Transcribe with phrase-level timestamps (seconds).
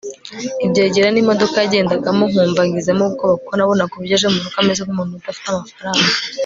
[0.65, 6.07] ibyegera nimodoka yagendagamo nkumva ngizemo ubwoba kuko nabonaga uburyo aje murugo ameze nkumuntu udafite amafaranga